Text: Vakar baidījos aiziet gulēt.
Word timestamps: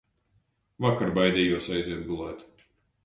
Vakar 0.85 1.13
baidījos 1.19 1.69
aiziet 1.77 2.03
gulēt. 2.09 2.43